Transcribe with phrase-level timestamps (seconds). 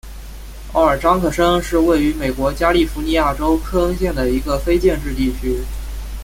[0.73, 5.59] 奥尔章克申是位于美国加利福尼亚州克恩县的一个非建制地区。